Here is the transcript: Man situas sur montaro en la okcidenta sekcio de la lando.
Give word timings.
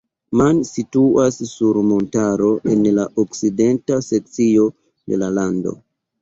Man 0.39 0.59
situas 0.67 1.35
sur 1.49 1.77
montaro 1.89 2.49
en 2.71 2.81
la 2.95 3.05
okcidenta 3.25 4.01
sekcio 4.09 4.67
de 5.13 5.21
la 5.25 5.31
lando. 5.37 5.77